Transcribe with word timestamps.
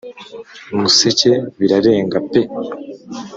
museke 0.79 1.31
birarenge 1.57 2.19
peee! 2.31 2.49